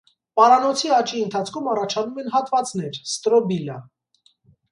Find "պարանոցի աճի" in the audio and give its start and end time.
0.39-1.19